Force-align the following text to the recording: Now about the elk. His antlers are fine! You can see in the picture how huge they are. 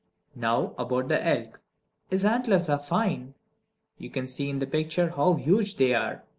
Now 0.33 0.73
about 0.79 1.09
the 1.09 1.23
elk. 1.23 1.61
His 2.09 2.25
antlers 2.25 2.69
are 2.69 2.79
fine! 2.79 3.35
You 3.99 4.09
can 4.09 4.25
see 4.27 4.49
in 4.49 4.57
the 4.57 4.65
picture 4.65 5.11
how 5.11 5.35
huge 5.35 5.75
they 5.75 5.93
are. 5.93 6.23